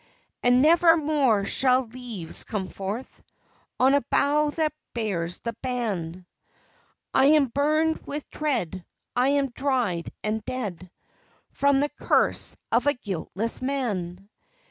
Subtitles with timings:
[0.41, 3.21] And never more shall leaves come forth
[3.79, 6.25] On a bough that bears the ban;
[7.13, 8.83] I am burned with dread,
[9.15, 10.89] I am dried and dead,
[11.51, 14.27] From the curse of a guiltless man.